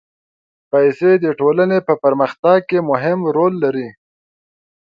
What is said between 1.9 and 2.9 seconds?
پرمختګ کې